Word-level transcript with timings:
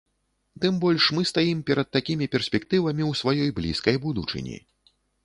Тым 0.61 0.77
больш, 0.85 1.03
мы 1.17 1.21
стаім 1.31 1.59
перад 1.67 1.87
такімі 1.97 2.29
перспектывамі 2.37 3.03
ў 3.09 3.21
сваёй 3.21 3.49
блізкай 3.61 3.95
будучыні. 4.07 4.57